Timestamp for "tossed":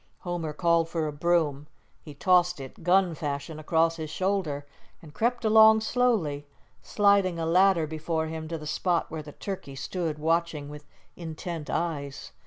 2.15-2.59